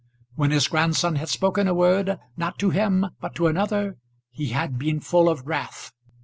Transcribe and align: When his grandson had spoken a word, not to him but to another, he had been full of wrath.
When 0.33 0.49
his 0.49 0.67
grandson 0.67 1.17
had 1.17 1.29
spoken 1.29 1.67
a 1.67 1.75
word, 1.75 2.17
not 2.35 2.57
to 2.57 2.71
him 2.71 3.05
but 3.19 3.35
to 3.35 3.45
another, 3.45 3.97
he 4.31 4.47
had 4.47 4.79
been 4.79 4.99
full 4.99 5.29
of 5.29 5.45
wrath. 5.45 5.91